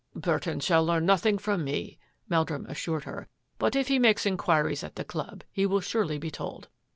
[0.15, 3.27] "Burton shall learn nothing from me," Mel drum assured her,"
[3.59, 6.69] but if he makes inquiries at the club, he will surely be told.